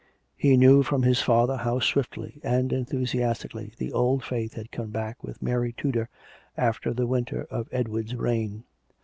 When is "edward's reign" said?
7.71-8.63